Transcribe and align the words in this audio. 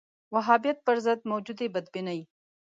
وهابیت 0.33 0.77
پر 0.85 0.97
ضد 1.05 1.21
موجودې 1.31 1.67
بدبینۍ 1.73 2.19